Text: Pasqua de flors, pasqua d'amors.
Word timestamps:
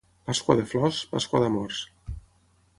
Pasqua 0.29 0.55
de 0.59 0.63
flors, 0.71 1.03
pasqua 1.13 1.43
d'amors. 1.45 1.85